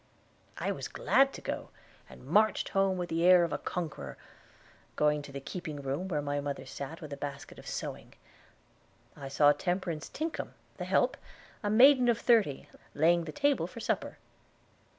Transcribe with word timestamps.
I 0.57 0.71
was 0.71 0.87
glad 0.87 1.31
to 1.33 1.41
go, 1.41 1.69
and 2.09 2.25
marched 2.25 2.69
home 2.69 2.97
with 2.97 3.09
the 3.09 3.23
air 3.23 3.43
of 3.43 3.53
a 3.53 3.59
conqueror, 3.59 4.17
going 4.95 5.21
to 5.21 5.31
the 5.31 5.39
keeping 5.39 5.79
room 5.79 6.07
where 6.07 6.23
mother 6.23 6.65
sat 6.65 7.01
with 7.01 7.13
a 7.13 7.17
basket 7.17 7.59
of 7.59 7.67
sewing. 7.67 8.15
I 9.15 9.27
saw 9.27 9.51
Temperance 9.51 10.09
Tinkham, 10.09 10.55
the 10.77 10.85
help, 10.85 11.17
a 11.61 11.69
maiden 11.69 12.09
of 12.09 12.17
thirty, 12.17 12.67
laying 12.95 13.25
the 13.25 13.31
table 13.31 13.67
for 13.67 13.79
supper. 13.79 14.17